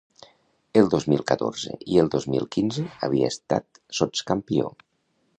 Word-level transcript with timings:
El 0.79 0.87
dos 0.93 1.03
mil 1.11 1.19
catorze 1.31 1.75
i 1.95 1.99
el 2.03 2.09
dos 2.15 2.25
mil 2.35 2.47
quinze 2.55 2.85
havia 3.09 3.29
estat 3.35 3.81
sots-campió. 3.99 4.73